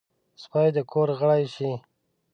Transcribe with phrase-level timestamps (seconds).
[0.41, 1.71] سپي د کور غړی شي.